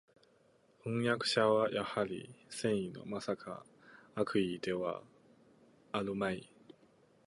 [0.83, 3.63] 飜訳者はやはり善意の（まさか
[4.15, 5.03] 悪意のでは
[5.91, 6.79] あるまい）叛逆者